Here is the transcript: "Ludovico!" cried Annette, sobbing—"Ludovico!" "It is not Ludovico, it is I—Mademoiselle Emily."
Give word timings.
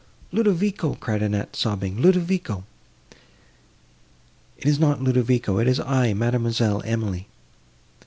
"Ludovico!" 0.31 0.95
cried 0.95 1.21
Annette, 1.21 1.55
sobbing—"Ludovico!" 1.55 2.63
"It 4.57 4.65
is 4.67 4.79
not 4.79 4.99
Ludovico, 5.03 5.59
it 5.59 5.67
is 5.67 5.79
I—Mademoiselle 5.79 6.81
Emily." 6.85 7.27